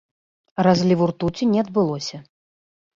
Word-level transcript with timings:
Разліву 0.69 1.03
ртуці 1.13 1.43
не 1.53 1.59
адбылося. 1.67 2.17